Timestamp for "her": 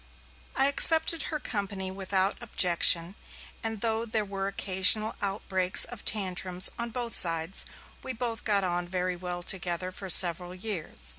1.29-1.37